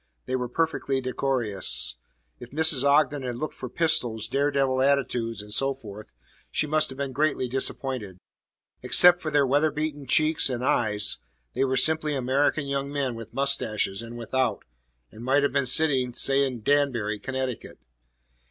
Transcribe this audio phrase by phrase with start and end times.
[0.25, 1.95] They were perfectly decorous.
[2.39, 2.83] If Mrs.
[2.83, 6.11] Ogden had looked for pistols, dare devil attitudes, and so forth,
[6.49, 8.17] she must have been greatly disappointed.
[8.81, 11.19] Except for their weather beaten cheeks and eyes,
[11.53, 14.63] they were simply American young men with mustaches and without,
[15.11, 17.77] and might have been sitting, say, in Danbury, Connecticut.